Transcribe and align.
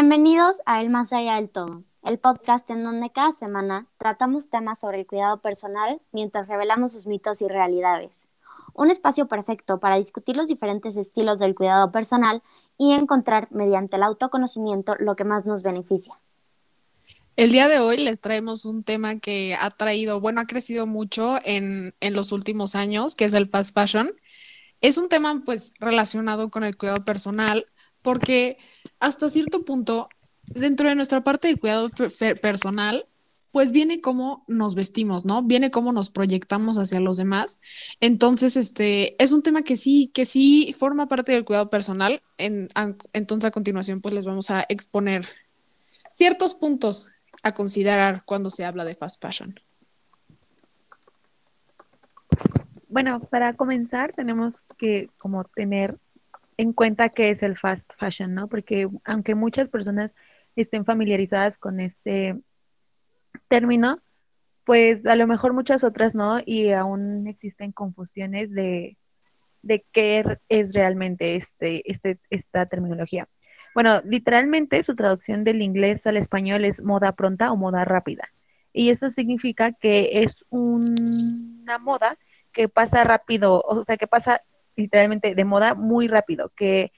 Bienvenidos 0.00 0.62
a 0.64 0.80
El 0.80 0.88
Más 0.88 1.12
Allá 1.12 1.34
del 1.34 1.50
Todo, 1.50 1.84
el 2.04 2.18
podcast 2.18 2.70
en 2.70 2.82
donde 2.84 3.12
cada 3.12 3.32
semana 3.32 3.86
tratamos 3.98 4.48
temas 4.48 4.80
sobre 4.80 4.98
el 4.98 5.06
cuidado 5.06 5.42
personal 5.42 6.00
mientras 6.10 6.48
revelamos 6.48 6.92
sus 6.92 7.04
mitos 7.04 7.42
y 7.42 7.48
realidades. 7.48 8.30
Un 8.72 8.90
espacio 8.90 9.28
perfecto 9.28 9.78
para 9.78 9.96
discutir 9.96 10.38
los 10.38 10.46
diferentes 10.46 10.96
estilos 10.96 11.38
del 11.38 11.54
cuidado 11.54 11.92
personal 11.92 12.42
y 12.78 12.92
encontrar 12.92 13.48
mediante 13.50 13.96
el 13.96 14.02
autoconocimiento 14.02 14.96
lo 14.98 15.16
que 15.16 15.24
más 15.24 15.44
nos 15.44 15.62
beneficia. 15.62 16.18
El 17.36 17.52
día 17.52 17.68
de 17.68 17.80
hoy 17.80 17.98
les 17.98 18.22
traemos 18.22 18.64
un 18.64 18.82
tema 18.84 19.18
que 19.18 19.54
ha 19.54 19.68
traído, 19.68 20.18
bueno, 20.18 20.40
ha 20.40 20.46
crecido 20.46 20.86
mucho 20.86 21.38
en, 21.44 21.94
en 22.00 22.14
los 22.14 22.32
últimos 22.32 22.74
años, 22.74 23.14
que 23.14 23.26
es 23.26 23.34
el 23.34 23.50
fast 23.50 23.74
fashion. 23.74 24.14
Es 24.80 24.96
un 24.96 25.10
tema 25.10 25.42
pues 25.44 25.74
relacionado 25.78 26.50
con 26.50 26.64
el 26.64 26.78
cuidado 26.78 27.04
personal 27.04 27.66
porque 28.02 28.56
hasta 28.98 29.28
cierto 29.28 29.64
punto, 29.64 30.08
dentro 30.44 30.88
de 30.88 30.94
nuestra 30.94 31.22
parte 31.22 31.48
de 31.48 31.56
cuidado 31.56 31.90
personal, 32.40 33.06
pues 33.52 33.72
viene 33.72 34.00
cómo 34.00 34.44
nos 34.46 34.74
vestimos, 34.74 35.24
¿no? 35.24 35.42
Viene 35.42 35.70
cómo 35.70 35.92
nos 35.92 36.10
proyectamos 36.10 36.78
hacia 36.78 37.00
los 37.00 37.16
demás. 37.16 37.60
Entonces, 38.00 38.56
este, 38.56 39.20
es 39.22 39.32
un 39.32 39.42
tema 39.42 39.62
que 39.62 39.76
sí, 39.76 40.10
que 40.14 40.24
sí 40.24 40.74
forma 40.78 41.08
parte 41.08 41.32
del 41.32 41.44
cuidado 41.44 41.68
personal. 41.68 42.22
entonces, 42.38 43.48
a 43.48 43.50
continuación, 43.50 43.98
pues 44.00 44.14
les 44.14 44.24
vamos 44.24 44.50
a 44.50 44.64
exponer 44.68 45.26
ciertos 46.10 46.54
puntos 46.54 47.22
a 47.42 47.54
considerar 47.54 48.22
cuando 48.24 48.50
se 48.50 48.64
habla 48.64 48.84
de 48.84 48.94
fast 48.94 49.20
fashion. 49.20 49.58
Bueno, 52.88 53.20
para 53.20 53.54
comenzar 53.54 54.12
tenemos 54.12 54.62
que 54.76 55.10
como 55.18 55.44
tener 55.44 55.98
en 56.60 56.74
cuenta 56.74 57.08
qué 57.08 57.30
es 57.30 57.42
el 57.42 57.56
fast 57.56 57.90
fashion, 57.96 58.34
¿no? 58.34 58.46
Porque 58.46 58.86
aunque 59.04 59.34
muchas 59.34 59.70
personas 59.70 60.14
estén 60.56 60.84
familiarizadas 60.84 61.56
con 61.56 61.80
este 61.80 62.38
término, 63.48 64.02
pues 64.64 65.06
a 65.06 65.16
lo 65.16 65.26
mejor 65.26 65.54
muchas 65.54 65.84
otras 65.84 66.14
no, 66.14 66.38
y 66.44 66.70
aún 66.72 67.26
existen 67.26 67.72
confusiones 67.72 68.52
de, 68.52 68.98
de 69.62 69.86
qué 69.90 70.22
es 70.50 70.74
realmente 70.74 71.36
este, 71.36 71.90
este, 71.90 72.18
esta 72.28 72.66
terminología. 72.66 73.26
Bueno, 73.74 74.02
literalmente 74.04 74.82
su 74.82 74.94
traducción 74.94 75.44
del 75.44 75.62
inglés 75.62 76.06
al 76.06 76.18
español 76.18 76.66
es 76.66 76.82
moda 76.82 77.12
pronta 77.12 77.52
o 77.52 77.56
moda 77.56 77.86
rápida. 77.86 78.28
Y 78.72 78.90
esto 78.90 79.08
significa 79.08 79.72
que 79.72 80.22
es 80.22 80.44
una 80.50 81.78
moda 81.78 82.18
que 82.52 82.68
pasa 82.68 83.02
rápido, 83.04 83.62
o 83.62 83.82
sea, 83.84 83.96
que 83.96 84.06
pasa 84.06 84.42
literalmente 84.80 85.34
de 85.34 85.44
moda 85.44 85.74
muy 85.74 86.08
rápido, 86.08 86.50
que 86.56 86.92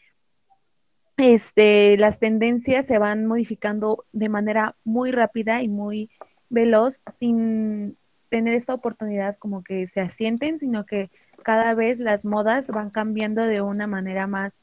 este, 1.16 1.96
las 1.98 2.18
tendencias 2.18 2.86
se 2.86 2.98
van 2.98 3.26
modificando 3.26 4.04
de 4.12 4.28
manera 4.28 4.76
muy 4.84 5.12
rápida 5.12 5.62
y 5.62 5.68
muy 5.68 6.10
veloz 6.48 7.00
sin 7.18 7.96
tener 8.28 8.54
esta 8.54 8.74
oportunidad 8.74 9.36
como 9.38 9.62
que 9.62 9.88
se 9.88 10.00
asienten, 10.00 10.58
sino 10.58 10.86
que 10.86 11.10
cada 11.44 11.74
vez 11.74 12.00
las 12.00 12.24
modas 12.24 12.68
van 12.68 12.90
cambiando 12.90 13.42
de 13.42 13.60
una 13.60 13.86
manera 13.86 14.26
más 14.26 14.56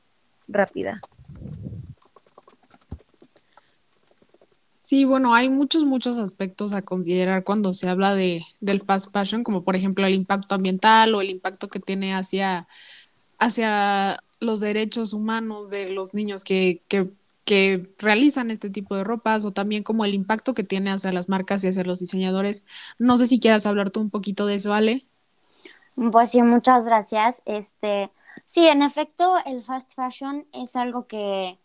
rápida. 0.48 1.02
Sí, 4.89 5.06
bueno, 5.06 5.36
hay 5.36 5.50
muchos, 5.50 5.86
muchos 5.86 6.17
aspectos 6.17 6.73
a 6.73 6.81
considerar 6.81 7.44
cuando 7.44 7.73
se 7.73 7.88
habla 7.88 8.16
de, 8.16 8.42
del 8.59 8.81
fast 8.81 9.14
fashion, 9.14 9.44
como 9.44 9.64
por 9.64 9.76
ejemplo 9.76 10.04
el 10.08 10.16
impacto 10.16 10.56
ambiental 10.56 11.14
o 11.14 11.22
el 11.22 11.30
impacto 11.30 11.67
que 11.67 11.80
tiene 11.80 12.16
hacia 12.16 12.67
hacia 13.40 14.23
los 14.40 14.59
derechos 14.59 15.14
humanos 15.14 15.70
de 15.70 15.90
los 15.90 16.14
niños 16.14 16.44
que, 16.44 16.82
que, 16.88 17.09
que, 17.45 17.90
realizan 17.98 18.52
este 18.52 18.70
tipo 18.70 18.95
de 18.95 19.04
ropas 19.04 19.44
o 19.45 19.52
también 19.52 19.83
como 19.83 20.05
el 20.05 20.14
impacto 20.14 20.54
que 20.54 20.64
tiene 20.64 20.92
hacia 20.92 21.11
las 21.11 21.30
marcas 21.30 21.64
y 21.64 21.67
hacia 21.67 21.83
los 21.83 21.99
diseñadores. 21.99 22.66
No 22.99 23.17
sé 23.17 23.28
si 23.28 23.39
quieras 23.39 23.66
hablar 23.66 23.92
tú 23.92 23.99
un 23.99 24.10
poquito 24.10 24.45
de 24.45 24.55
eso, 24.55 24.73
Ale. 24.73 25.05
Pues 26.11 26.32
sí, 26.32 26.42
muchas 26.42 26.86
gracias. 26.86 27.42
Este, 27.45 28.11
sí, 28.45 28.67
en 28.67 28.82
efecto, 28.82 29.38
el 29.45 29.64
fast 29.64 29.94
fashion 29.94 30.45
es 30.54 30.76
algo 30.76 31.08
que 31.08 31.58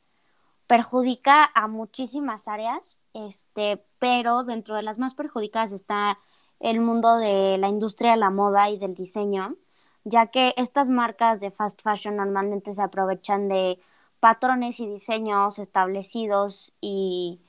perjudica 0.67 1.51
a 1.55 1.69
muchísimas 1.69 2.49
áreas, 2.49 3.01
este, 3.13 3.85
pero 3.99 4.45
dentro 4.45 4.75
de 4.75 4.83
las 4.83 4.99
más 4.99 5.15
perjudicadas 5.15 5.73
está 5.73 6.19
el 6.59 6.81
mundo 6.81 7.17
de 7.19 7.59
la 7.59 7.69
industria 7.69 8.13
de 8.13 8.17
la 8.17 8.31
moda 8.31 8.71
y 8.71 8.79
del 8.79 8.95
diseño 8.95 9.57
ya 10.05 10.27
que 10.29 10.55
estas 10.57 10.89
marcas 10.89 11.41
de 11.41 11.51
fast 11.51 11.83
fashion 11.83 12.17
normalmente 12.17 12.73
se 12.73 12.83
aprovechan 12.83 13.49
de 13.49 13.81
patrones 14.21 14.81
y 14.81 14.87
diseños 14.89 15.59
establecidos 15.59 16.75
y, 16.81 17.41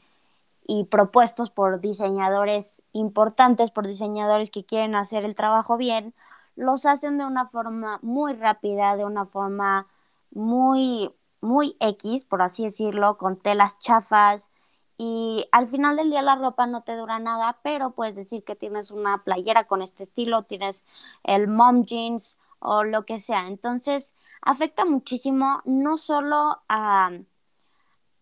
propuestos 0.89 1.51
por 1.51 1.79
diseñadores 1.79 2.83
importantes, 2.91 3.71
por 3.71 3.87
diseñadores 3.87 4.49
que 4.51 4.65
quieren 4.65 4.95
hacer 4.95 5.23
el 5.23 5.35
trabajo 5.35 5.77
bien, 5.77 6.13
los 6.55 6.85
hacen 6.85 7.17
de 7.17 7.25
una 7.25 7.45
forma 7.47 7.99
muy 8.01 8.33
rápida, 8.33 8.95
de 8.97 9.05
una 9.05 9.25
forma 9.25 9.87
muy, 10.31 11.13
muy 11.41 11.77
X, 11.79 12.25
por 12.25 12.41
así 12.41 12.63
decirlo, 12.63 13.17
con 13.17 13.37
telas 13.37 13.79
chafas. 13.79 14.51
Y 14.97 15.47
al 15.51 15.67
final 15.67 15.97
del 15.97 16.09
día 16.09 16.21
la 16.21 16.35
ropa 16.35 16.67
no 16.67 16.81
te 16.83 16.95
dura 16.95 17.19
nada, 17.19 17.59
pero 17.63 17.91
puedes 17.91 18.15
decir 18.15 18.43
que 18.43 18.55
tienes 18.55 18.91
una 18.91 19.23
playera 19.23 19.65
con 19.65 19.81
este 19.81 20.03
estilo, 20.03 20.43
tienes 20.43 20.85
el 21.23 21.47
mom 21.47 21.85
jeans 21.85 22.37
o 22.65 22.83
lo 22.83 23.05
que 23.05 23.19
sea. 23.19 23.47
Entonces, 23.47 24.15
afecta 24.41 24.85
muchísimo 24.85 25.61
no 25.65 25.97
solo 25.97 26.63
a, 26.69 27.11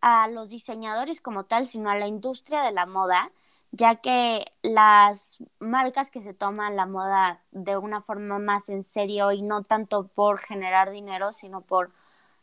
a 0.02 0.28
los 0.28 0.50
diseñadores 0.50 1.22
como 1.22 1.46
tal, 1.46 1.68
sino 1.68 1.90
a 1.90 1.96
la 1.98 2.08
industria 2.08 2.62
de 2.64 2.72
la 2.72 2.86
moda, 2.86 3.31
ya 3.72 3.96
que 3.96 4.46
las 4.62 5.38
marcas 5.59 6.12
que 6.12 6.22
se 6.22 6.34
toman 6.34 6.76
la 6.76 6.86
moda 6.86 7.42
de 7.52 7.78
una 7.78 8.02
forma 8.02 8.40
más 8.40 8.70
en 8.70 8.84
serio 8.84 9.31
y 9.31 9.42
no 9.42 9.64
tanto 9.64 10.08
por 10.08 10.40
generar 10.40 10.92
dinero, 10.92 11.31
sino 11.31 11.62
por 11.62 11.92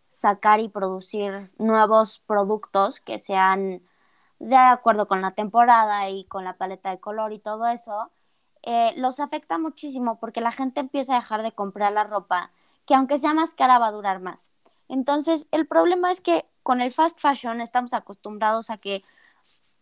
sacar 0.09 0.61
y 0.61 0.69
producir 0.69 1.51
nuevos 1.59 2.19
productos 2.21 3.01
que 3.01 3.19
sean 3.19 3.83
de 4.41 4.57
acuerdo 4.57 5.07
con 5.09 5.23
la 5.23 5.33
temporada 5.33 6.09
y 6.11 6.25
con 6.25 6.45
la 6.45 6.57
paleta 6.59 6.91
de 6.91 7.01
color 7.01 7.33
y 7.33 7.39
todo 7.39 7.67
eso, 7.69 8.11
eh, 8.63 8.93
los 8.97 9.21
afecta 9.21 9.59
muchísimo 9.59 10.19
porque 10.19 10.41
la 10.41 10.53
gente 10.53 10.81
empieza 10.81 11.15
a 11.15 11.21
dejar 11.21 11.43
de 11.43 11.53
comprar 11.53 11.93
la 11.93 12.05
ropa 12.05 12.51
que 12.87 12.95
aunque 12.95 13.19
sea 13.19 13.35
más 13.35 13.55
cara 13.55 13.79
va 13.79 13.89
a 13.89 13.93
durar 13.93 14.21
más. 14.21 14.53
Entonces, 14.89 15.47
el 15.53 15.67
problema 15.67 16.11
es 16.11 16.21
que 16.21 16.47
con 16.63 16.81
el 16.81 16.91
fast 16.93 17.21
fashion 17.21 17.61
estamos 17.61 17.95
acostumbrados 17.95 18.71
a 18.71 18.79
que 18.79 19.03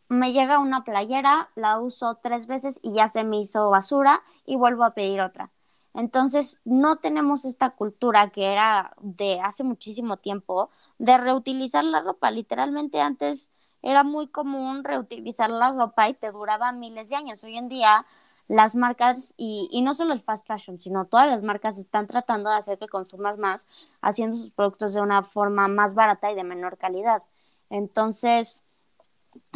me 0.08 0.32
llega 0.32 0.58
una 0.58 0.84
playera, 0.84 1.50
la 1.54 1.78
uso 1.80 2.18
tres 2.22 2.46
veces 2.46 2.78
y 2.82 2.92
ya 2.92 3.08
se 3.08 3.24
me 3.24 3.40
hizo 3.40 3.70
basura 3.70 4.22
y 4.44 4.56
vuelvo 4.56 4.84
a 4.84 4.94
pedir 4.94 5.20
otra. 5.20 5.50
Entonces, 5.94 6.60
no 6.64 6.96
tenemos 6.96 7.44
esta 7.44 7.70
cultura 7.70 8.30
que 8.30 8.52
era 8.52 8.94
de 9.00 9.40
hace 9.40 9.64
muchísimo 9.64 10.18
tiempo 10.18 10.70
de 10.98 11.18
reutilizar 11.18 11.84
la 11.84 12.02
ropa. 12.02 12.30
Literalmente 12.30 13.00
antes 13.00 13.50
era 13.82 14.04
muy 14.04 14.28
común 14.28 14.84
reutilizar 14.84 15.50
la 15.50 15.72
ropa 15.72 16.08
y 16.08 16.14
te 16.14 16.30
duraba 16.30 16.72
miles 16.72 17.08
de 17.08 17.16
años. 17.16 17.42
Hoy 17.44 17.56
en 17.56 17.68
día 17.68 18.06
las 18.48 18.74
marcas, 18.76 19.34
y, 19.36 19.68
y, 19.70 19.82
no 19.82 19.94
solo 19.94 20.14
el 20.14 20.20
fast 20.20 20.46
fashion, 20.46 20.80
sino 20.80 21.06
todas 21.06 21.28
las 21.30 21.42
marcas 21.42 21.78
están 21.78 22.06
tratando 22.06 22.50
de 22.50 22.56
hacer 22.56 22.78
que 22.78 22.88
consumas 22.88 23.38
más, 23.38 23.66
haciendo 24.00 24.36
sus 24.36 24.50
productos 24.50 24.94
de 24.94 25.02
una 25.02 25.22
forma 25.22 25.68
más 25.68 25.94
barata 25.94 26.32
y 26.32 26.34
de 26.34 26.44
menor 26.44 26.78
calidad. 26.78 27.22
Entonces, 27.70 28.62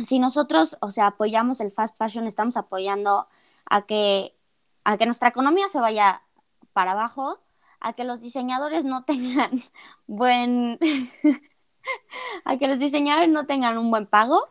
si 0.05 0.19
nosotros, 0.19 0.77
o 0.81 0.91
sea, 0.91 1.09
apoyamos 1.09 1.61
el 1.61 1.73
fast 1.73 1.97
fashion, 1.97 2.27
estamos 2.27 2.57
apoyando 2.57 3.29
a 3.67 3.87
que, 3.87 4.37
a 4.85 4.97
que 4.99 5.07
nuestra 5.07 5.29
economía 5.29 5.69
se 5.69 5.81
vaya 5.81 6.23
para 6.73 6.93
abajo, 6.93 7.41
a 7.81 7.93
que 7.93 8.05
los 8.05 8.21
diseñadores 8.21 8.85
no 8.85 9.05
tengan 9.05 9.51
buen, 10.07 10.79
a 12.45 12.57
que 12.59 12.69
los 12.69 12.79
diseñadores 12.79 13.29
no 13.29 13.47
tengan 13.47 13.79
un 13.79 13.91
buen 13.91 14.07
pago 14.07 14.45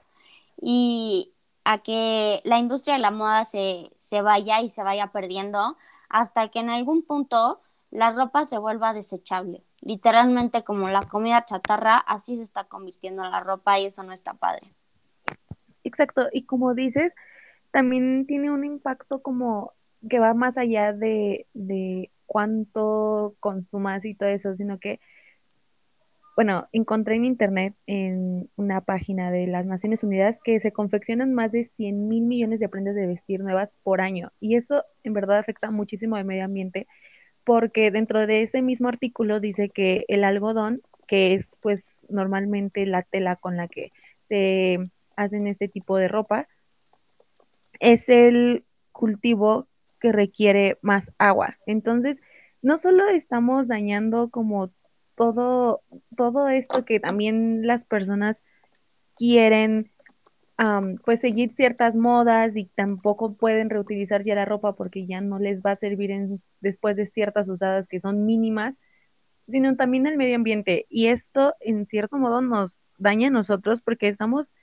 y, 0.61 1.33
a 1.63 1.79
que 1.79 2.41
la 2.43 2.57
industria 2.57 2.95
de 2.95 3.01
la 3.01 3.11
moda 3.11 3.45
se, 3.45 3.91
se 3.95 4.21
vaya 4.21 4.61
y 4.61 4.69
se 4.69 4.83
vaya 4.83 5.07
perdiendo 5.07 5.77
hasta 6.09 6.49
que 6.49 6.59
en 6.59 6.69
algún 6.69 7.03
punto 7.03 7.61
la 7.91 8.11
ropa 8.11 8.45
se 8.45 8.57
vuelva 8.57 8.93
desechable. 8.93 9.63
Literalmente 9.81 10.63
como 10.63 10.87
la 10.89 11.07
comida 11.07 11.45
chatarra, 11.45 11.97
así 11.97 12.37
se 12.37 12.43
está 12.43 12.65
convirtiendo 12.65 13.23
en 13.23 13.31
la 13.31 13.41
ropa 13.41 13.79
y 13.79 13.85
eso 13.85 14.03
no 14.03 14.13
está 14.13 14.33
padre. 14.33 14.73
Exacto, 15.83 16.27
y 16.31 16.43
como 16.43 16.73
dices, 16.73 17.13
también 17.71 18.25
tiene 18.27 18.51
un 18.51 18.63
impacto 18.63 19.21
como 19.21 19.73
que 20.09 20.19
va 20.19 20.33
más 20.33 20.57
allá 20.57 20.93
de, 20.93 21.47
de 21.53 22.11
cuánto 22.25 23.35
consumas 23.39 24.05
y 24.05 24.15
todo 24.15 24.29
eso, 24.29 24.55
sino 24.55 24.79
que 24.79 24.99
bueno, 26.41 26.67
encontré 26.71 27.17
en 27.17 27.25
internet, 27.25 27.75
en 27.85 28.49
una 28.55 28.81
página 28.81 29.29
de 29.29 29.45
las 29.45 29.67
Naciones 29.67 30.03
Unidas, 30.03 30.39
que 30.43 30.59
se 30.59 30.71
confeccionan 30.71 31.35
más 31.35 31.51
de 31.51 31.69
100 31.77 32.07
mil 32.07 32.23
millones 32.23 32.59
de 32.59 32.67
prendas 32.67 32.95
de 32.95 33.05
vestir 33.05 33.41
nuevas 33.41 33.71
por 33.83 34.01
año. 34.01 34.31
Y 34.39 34.55
eso 34.55 34.83
en 35.03 35.13
verdad 35.13 35.37
afecta 35.37 35.69
muchísimo 35.69 36.15
al 36.15 36.25
medio 36.25 36.43
ambiente, 36.43 36.87
porque 37.43 37.91
dentro 37.91 38.25
de 38.25 38.41
ese 38.41 38.63
mismo 38.63 38.87
artículo 38.87 39.39
dice 39.39 39.69
que 39.69 40.03
el 40.07 40.23
algodón, 40.23 40.81
que 41.07 41.35
es 41.35 41.51
pues 41.61 42.07
normalmente 42.09 42.87
la 42.87 43.03
tela 43.03 43.35
con 43.35 43.55
la 43.55 43.67
que 43.67 43.91
este, 44.21 44.89
hacen 45.15 45.45
este 45.45 45.67
tipo 45.67 45.97
de 45.97 46.07
ropa, 46.07 46.47
es 47.79 48.09
el 48.09 48.65
cultivo 48.91 49.67
que 49.99 50.11
requiere 50.11 50.79
más 50.81 51.13
agua. 51.19 51.59
Entonces, 51.67 52.19
no 52.63 52.77
solo 52.77 53.09
estamos 53.09 53.67
dañando 53.67 54.31
como 54.31 54.71
todo, 55.21 55.83
todo 56.17 56.49
esto 56.49 56.83
que 56.83 56.99
también 56.99 57.67
las 57.67 57.83
personas 57.83 58.43
quieren 59.15 59.85
pues 61.05 61.19
seguir 61.19 61.53
ciertas 61.53 61.95
modas 61.95 62.55
y 62.55 62.65
tampoco 62.65 63.35
pueden 63.35 63.69
reutilizar 63.69 64.23
ya 64.23 64.33
la 64.33 64.45
ropa 64.45 64.73
porque 64.73 65.05
ya 65.05 65.21
no 65.21 65.37
les 65.37 65.61
va 65.61 65.71
a 65.71 65.75
servir 65.75 66.09
en, 66.09 66.41
después 66.59 66.95
de 66.95 67.05
ciertas 67.05 67.49
usadas 67.49 67.87
que 67.87 67.99
son 67.99 68.25
mínimas, 68.25 68.75
sino 69.47 69.75
también 69.75 70.07
el 70.07 70.17
medio 70.17 70.35
ambiente. 70.35 70.87
Y 70.89 71.07
esto 71.07 71.53
en 71.59 71.85
cierto 71.85 72.17
modo 72.17 72.41
nos 72.41 72.79
daña 72.97 73.27
a 73.27 73.31
nosotros 73.31 73.83
porque 73.83 74.07
estamos 74.07 74.55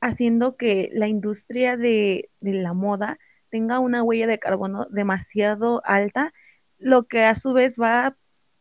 haciendo 0.00 0.56
que 0.56 0.88
la 0.94 1.08
industria 1.08 1.76
de, 1.76 2.30
de 2.40 2.54
la 2.54 2.72
moda 2.72 3.18
tenga 3.50 3.78
una 3.78 4.02
huella 4.02 4.26
de 4.26 4.38
carbono 4.38 4.86
demasiado 4.88 5.82
alta, 5.84 6.32
lo 6.78 7.04
que 7.04 7.24
a 7.24 7.34
su 7.34 7.52
vez 7.52 7.76
va 7.78 8.16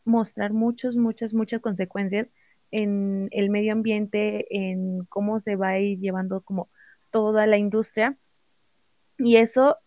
mostrar 0.08 0.54
muchas, 0.54 0.96
muchas, 0.96 1.34
muchas 1.34 1.62
consecuencias 1.62 2.34
en 2.72 3.30
el 3.32 3.50
medio 3.50 3.74
ambiente, 3.74 4.48
en 4.50 5.06
cómo 5.06 5.40
se 5.40 5.56
va 5.56 5.70
a 5.70 5.80
ir 5.80 6.00
llevando 6.00 6.42
como 6.42 6.70
toda 7.12 7.48
la 7.48 7.58
industria. 7.58 8.18
Y 9.18 9.38
eso 9.38 9.78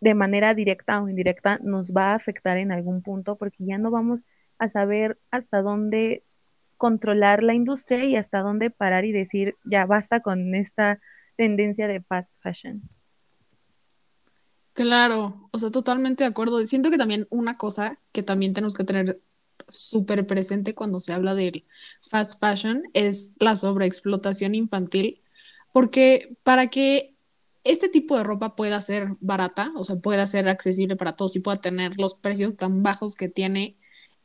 de 0.00 0.14
manera 0.14 0.54
directa 0.54 1.02
o 1.02 1.08
indirecta 1.08 1.58
nos 1.62 1.92
va 1.92 2.12
a 2.12 2.14
afectar 2.14 2.56
en 2.56 2.72
algún 2.72 3.02
punto 3.02 3.36
porque 3.36 3.64
ya 3.64 3.78
no 3.78 3.90
vamos 3.90 4.24
a 4.58 4.68
saber 4.68 5.18
hasta 5.30 5.62
dónde 5.62 6.24
controlar 6.76 7.42
la 7.42 7.54
industria 7.54 8.04
y 8.04 8.16
hasta 8.16 8.40
dónde 8.40 8.70
parar 8.70 9.04
y 9.04 9.12
decir, 9.12 9.56
ya 9.64 9.84
basta 9.86 10.20
con 10.20 10.54
esta 10.54 11.00
tendencia 11.36 11.88
de 11.88 12.00
fast 12.02 12.34
fashion. 12.40 12.82
Claro, 14.72 15.48
o 15.50 15.58
sea, 15.58 15.72
totalmente 15.72 16.22
de 16.22 16.30
acuerdo. 16.30 16.64
Siento 16.64 16.90
que 16.90 16.98
también 16.98 17.26
una 17.30 17.58
cosa 17.58 17.98
que 18.12 18.22
también 18.22 18.54
tenemos 18.54 18.74
que 18.74 18.84
tener 18.84 19.20
súper 19.68 20.26
presente 20.26 20.74
cuando 20.74 21.00
se 21.00 21.12
habla 21.12 21.34
del 21.34 21.64
fast 22.00 22.40
fashion 22.40 22.82
es 22.94 23.34
la 23.38 23.56
sobreexplotación 23.56 24.54
infantil, 24.54 25.22
porque 25.72 26.36
para 26.42 26.68
que 26.68 27.14
este 27.64 27.88
tipo 27.88 28.16
de 28.16 28.24
ropa 28.24 28.56
pueda 28.56 28.80
ser 28.80 29.16
barata, 29.20 29.72
o 29.76 29.84
sea, 29.84 29.96
pueda 29.96 30.26
ser 30.26 30.48
accesible 30.48 30.96
para 30.96 31.16
todos 31.16 31.36
y 31.36 31.40
pueda 31.40 31.60
tener 31.60 31.98
los 31.98 32.14
precios 32.14 32.56
tan 32.56 32.82
bajos 32.82 33.16
que 33.16 33.28
tiene, 33.28 33.76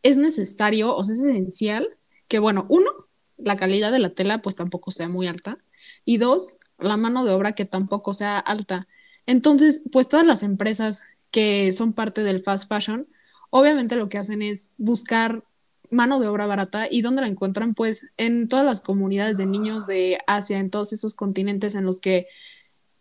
es 0.01 0.17
necesario, 0.17 0.95
o 0.95 1.03
sea, 1.03 1.15
es 1.15 1.21
esencial 1.21 1.89
que, 2.27 2.39
bueno, 2.39 2.65
uno, 2.69 2.89
la 3.37 3.57
calidad 3.57 3.91
de 3.91 3.99
la 3.99 4.11
tela 4.11 4.41
pues 4.41 4.55
tampoco 4.55 4.91
sea 4.91 5.09
muy 5.09 5.27
alta 5.27 5.57
y 6.05 6.17
dos, 6.17 6.57
la 6.79 6.97
mano 6.97 7.25
de 7.25 7.31
obra 7.33 7.53
que 7.53 7.65
tampoco 7.65 8.13
sea 8.13 8.39
alta. 8.39 8.87
Entonces, 9.25 9.81
pues 9.91 10.07
todas 10.07 10.25
las 10.25 10.43
empresas 10.43 11.03
que 11.31 11.73
son 11.73 11.93
parte 11.93 12.23
del 12.23 12.41
fast 12.41 12.69
fashion, 12.69 13.07
obviamente 13.55 13.95
lo 13.95 14.09
que 14.09 14.17
hacen 14.17 14.41
es 14.41 14.71
buscar 14.77 15.43
mano 15.91 16.19
de 16.19 16.27
obra 16.27 16.47
barata 16.47 16.87
y 16.89 17.03
dónde 17.03 17.21
la 17.21 17.27
encuentran 17.27 17.75
pues 17.75 18.11
en 18.17 18.47
todas 18.47 18.65
las 18.65 18.81
comunidades 18.81 19.37
de 19.37 19.45
niños 19.45 19.85
de 19.85 20.17
Asia, 20.25 20.57
en 20.57 20.71
todos 20.71 20.91
esos 20.91 21.13
continentes 21.13 21.75
en 21.75 21.85
los 21.85 21.99
que 21.99 22.25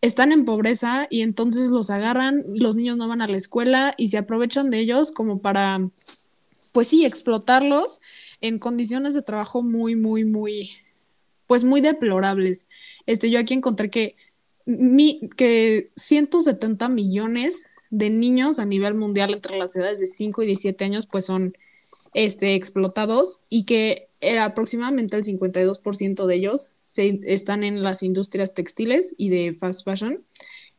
están 0.03 0.31
en 0.31 0.45
pobreza 0.45 1.07
y 1.09 1.23
entonces 1.23 1.69
los 1.69 1.89
agarran, 1.89 2.45
los 2.49 2.77
niños 2.77 2.99
no 2.99 3.09
van 3.09 3.23
a 3.23 3.29
la 3.29 3.39
escuela 3.39 3.95
y 3.97 4.09
se 4.09 4.19
aprovechan 4.19 4.69
de 4.69 4.81
ellos 4.81 5.11
como 5.11 5.41
para, 5.41 5.89
pues 6.75 6.87
sí, 6.87 7.07
explotarlos 7.07 8.03
en 8.43 8.59
condiciones 8.59 9.15
de 9.15 9.23
trabajo 9.23 9.63
muy, 9.63 9.97
muy, 9.97 10.27
muy, 10.27 10.71
pues 11.47 11.65
muy 11.65 11.81
deplorables. 11.81 12.67
Este, 13.07 13.31
yo 13.31 13.39
aquí 13.39 13.55
encontré 13.55 13.89
que, 13.89 14.17
mi, 14.67 15.31
que 15.35 15.93
170 15.97 16.91
millones 16.91 17.65
de 17.93 18.09
niños 18.09 18.59
a 18.59 18.65
nivel 18.65 18.95
mundial 18.95 19.35
entre 19.35 19.59
las 19.59 19.77
edades 19.77 20.01
de 20.01 20.07
5 20.07 20.43
y 20.43 20.47
17 20.47 20.85
años, 20.85 21.07
pues 21.07 21.27
son 21.27 21.57
este, 22.15 22.55
explotados 22.55 23.41
y 23.51 23.65
que 23.65 24.09
aproximadamente 24.41 25.15
el 25.17 25.25
52% 25.25 26.27
de 26.27 26.35
ellos 26.35 26.73
se, 26.85 27.21
están 27.25 27.65
en 27.65 27.83
las 27.83 28.03
industrias 28.03 28.55
textiles 28.55 29.15
y 29.19 29.29
de 29.29 29.55
fast 29.55 29.85
fashion. 29.85 30.25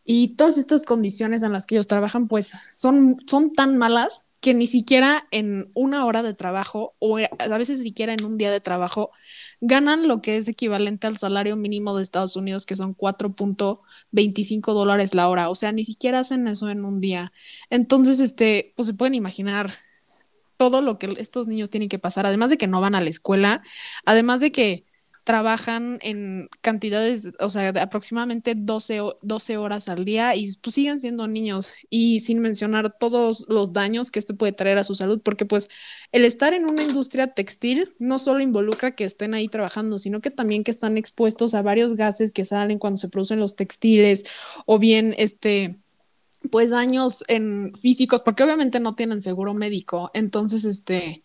Y 0.03 0.29
todas 0.29 0.57
estas 0.57 0.83
condiciones 0.85 1.43
en 1.43 1.53
las 1.53 1.67
que 1.67 1.75
ellos 1.75 1.87
trabajan, 1.87 2.27
pues 2.27 2.51
son, 2.71 3.17
son 3.27 3.53
tan 3.53 3.77
malas 3.77 4.25
que 4.43 4.53
ni 4.53 4.67
siquiera 4.67 5.25
en 5.31 5.71
una 5.73 6.05
hora 6.05 6.21
de 6.21 6.33
trabajo 6.33 6.97
o 6.99 7.17
a 7.17 7.57
veces 7.57 7.81
siquiera 7.81 8.11
en 8.11 8.25
un 8.25 8.37
día 8.37 8.51
de 8.51 8.59
trabajo 8.59 9.11
ganan 9.61 10.05
lo 10.09 10.21
que 10.21 10.35
es 10.35 10.49
equivalente 10.49 11.07
al 11.07 11.15
salario 11.15 11.55
mínimo 11.55 11.95
de 11.95 12.03
Estados 12.03 12.35
Unidos, 12.35 12.65
que 12.65 12.75
son 12.75 12.93
4.25 12.93 14.73
dólares 14.73 15.13
la 15.13 15.29
hora. 15.29 15.49
O 15.49 15.55
sea, 15.55 15.71
ni 15.71 15.85
siquiera 15.85 16.19
hacen 16.19 16.45
eso 16.49 16.67
en 16.67 16.83
un 16.83 16.99
día. 16.99 17.31
Entonces, 17.69 18.19
este, 18.19 18.73
pues 18.75 18.87
se 18.87 18.93
pueden 18.93 19.15
imaginar 19.15 19.75
todo 20.57 20.81
lo 20.81 20.99
que 20.99 21.15
estos 21.19 21.47
niños 21.47 21.69
tienen 21.69 21.87
que 21.87 21.97
pasar, 21.97 22.25
además 22.25 22.49
de 22.49 22.57
que 22.57 22.67
no 22.67 22.81
van 22.81 22.95
a 22.95 23.01
la 23.01 23.09
escuela, 23.09 23.63
además 24.03 24.41
de 24.41 24.51
que 24.51 24.83
trabajan 25.23 25.99
en 26.01 26.49
cantidades, 26.61 27.29
o 27.39 27.49
sea, 27.49 27.71
de 27.71 27.79
aproximadamente 27.79 28.55
12, 28.55 29.01
12 29.21 29.57
horas 29.57 29.87
al 29.87 30.03
día 30.03 30.35
y 30.35 30.51
pues 30.61 30.75
siguen 30.75 30.99
siendo 30.99 31.27
niños 31.27 31.73
y 31.89 32.19
sin 32.19 32.39
mencionar 32.39 32.97
todos 32.99 33.45
los 33.47 33.71
daños 33.71 34.11
que 34.11 34.19
esto 34.19 34.35
puede 34.35 34.51
traer 34.51 34.77
a 34.77 34.83
su 34.83 34.95
salud, 34.95 35.21
porque 35.23 35.45
pues 35.45 35.69
el 36.11 36.25
estar 36.25 36.53
en 36.53 36.65
una 36.65 36.83
industria 36.83 37.27
textil 37.27 37.93
no 37.99 38.19
solo 38.19 38.43
involucra 38.43 38.95
que 38.95 39.05
estén 39.05 39.33
ahí 39.33 39.47
trabajando, 39.47 39.97
sino 39.97 40.19
que 40.19 40.31
también 40.31 40.63
que 40.63 40.71
están 40.71 40.97
expuestos 40.97 41.53
a 41.53 41.61
varios 41.61 41.95
gases 41.95 42.31
que 42.31 42.45
salen 42.45 42.79
cuando 42.79 42.97
se 42.97 43.09
producen 43.09 43.39
los 43.39 43.55
textiles 43.55 44.25
o 44.65 44.77
bien 44.79 45.15
este 45.17 45.79
pues 46.51 46.71
daños 46.71 47.23
en 47.29 47.73
físicos, 47.79 48.21
porque 48.21 48.43
obviamente 48.43 48.81
no 48.81 48.95
tienen 48.95 49.21
seguro 49.21 49.53
médico, 49.53 50.11
entonces 50.13 50.65
este, 50.65 51.22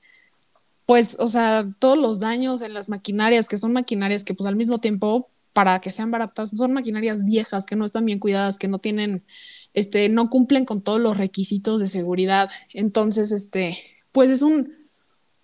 pues, 0.89 1.19
o 1.21 1.29
sea, 1.29 1.69
todos 1.79 1.99
los 1.99 2.19
daños 2.19 2.63
en 2.63 2.73
las 2.73 2.89
maquinarias, 2.89 3.47
que 3.47 3.59
son 3.59 3.75
maquinarias 3.75 4.25
que 4.25 4.33
pues 4.33 4.49
al 4.49 4.57
mismo 4.57 4.79
tiempo, 4.79 5.29
para 5.53 5.83
que 5.83 5.91
sean 5.91 6.11
baratas, 6.11 6.49
son 6.49 6.73
maquinarias 6.73 7.27
viejas, 7.27 7.67
que 7.67 7.77
no 7.77 7.85
están 7.85 8.07
bien 8.07 8.19
cuidadas, 8.19 8.57
que 8.57 8.69
no 8.69 8.79
tienen, 8.79 9.23
este, 9.75 10.09
no 10.09 10.31
cumplen 10.31 10.65
con 10.65 10.81
todos 10.81 10.99
los 10.99 11.19
requisitos 11.19 11.79
de 11.79 11.89
seguridad, 11.89 12.49
entonces, 12.73 13.33
este, 13.33 13.77
pues 14.13 14.31
es 14.31 14.41
un, 14.41 14.73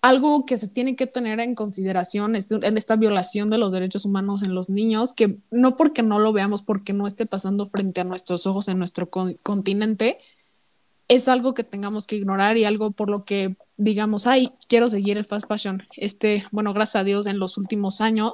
algo 0.01 0.47
que 0.47 0.57
se 0.57 0.67
tiene 0.67 0.95
que 0.95 1.05
tener 1.05 1.39
en 1.39 1.53
consideración 1.53 2.35
en 2.35 2.77
esta 2.77 2.95
violación 2.95 3.51
de 3.51 3.59
los 3.59 3.71
derechos 3.71 4.05
humanos 4.05 4.41
en 4.41 4.55
los 4.55 4.71
niños, 4.71 5.13
que 5.13 5.37
no 5.51 5.75
porque 5.75 6.01
no 6.01 6.17
lo 6.17 6.33
veamos, 6.33 6.63
porque 6.63 6.93
no 6.93 7.05
esté 7.05 7.27
pasando 7.27 7.67
frente 7.67 8.01
a 8.01 8.03
nuestros 8.03 8.47
ojos 8.47 8.67
en 8.67 8.79
nuestro 8.79 9.11
continente, 9.11 10.17
es 11.07 11.27
algo 11.27 11.53
que 11.53 11.63
tengamos 11.63 12.07
que 12.07 12.15
ignorar 12.15 12.57
y 12.57 12.65
algo 12.65 12.91
por 12.91 13.09
lo 13.09 13.25
que 13.25 13.55
digamos, 13.77 14.25
ay, 14.25 14.53
quiero 14.67 14.89
seguir 14.89 15.17
el 15.17 15.25
fast 15.25 15.47
fashion. 15.47 15.85
Este, 15.97 16.45
bueno, 16.51 16.73
gracias 16.73 17.01
a 17.01 17.03
Dios 17.03 17.27
en 17.27 17.39
los 17.39 17.57
últimos 17.57 18.01
años 18.01 18.33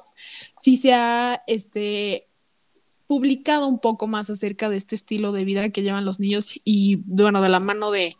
sí 0.59 0.77
se 0.77 0.93
ha 0.93 1.41
este, 1.47 2.27
publicado 3.07 3.67
un 3.67 3.79
poco 3.79 4.07
más 4.07 4.29
acerca 4.29 4.69
de 4.69 4.77
este 4.77 4.95
estilo 4.95 5.31
de 5.31 5.45
vida 5.45 5.69
que 5.69 5.81
llevan 5.81 6.05
los 6.05 6.19
niños 6.19 6.59
y 6.63 6.97
bueno, 7.05 7.41
de 7.41 7.49
la 7.49 7.59
mano 7.59 7.91
de 7.91 8.15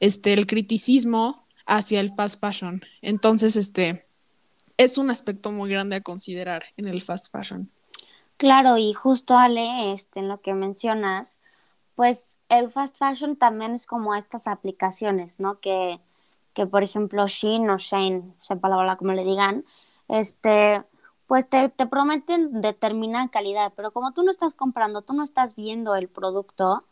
este 0.00 0.32
el 0.32 0.46
criticismo 0.46 1.46
hacia 1.66 2.00
el 2.00 2.12
fast 2.14 2.40
fashion. 2.40 2.82
Entonces, 3.00 3.56
este 3.56 4.06
es 4.76 4.98
un 4.98 5.10
aspecto 5.10 5.50
muy 5.50 5.70
grande 5.70 5.96
a 5.96 6.00
considerar 6.02 6.64
en 6.76 6.86
el 6.86 7.00
fast 7.00 7.32
fashion. 7.32 7.70
Claro, 8.36 8.76
y 8.76 8.92
justo 8.92 9.38
Ale, 9.38 9.94
este, 9.94 10.20
en 10.20 10.28
lo 10.28 10.40
que 10.42 10.52
mencionas, 10.52 11.38
pues 11.96 12.40
el 12.48 12.70
fast 12.70 12.98
fashion 12.98 13.36
también 13.36 13.72
es 13.74 13.86
como 13.86 14.14
estas 14.14 14.46
aplicaciones, 14.48 15.40
¿no? 15.40 15.60
Que, 15.60 16.00
que 16.54 16.66
por 16.66 16.82
ejemplo 16.84 17.26
Shein 17.26 17.68
o 17.70 17.78
Shane, 17.78 18.34
sepa 18.40 18.68
la 18.68 18.76
palabra 18.76 18.96
como 18.98 19.12
le 19.14 19.24
digan, 19.24 19.64
este, 20.08 20.84
pues 21.26 21.48
te, 21.48 21.68
te 21.70 21.86
prometen 21.86 22.60
determinada 22.62 23.28
calidad, 23.28 23.72
pero 23.76 23.92
como 23.92 24.12
tú 24.12 24.22
no 24.22 24.30
estás 24.30 24.54
comprando, 24.54 25.02
tú 25.02 25.14
no 25.14 25.24
estás 25.24 25.56
viendo 25.56 25.94
el 25.96 26.08
producto, 26.08 26.84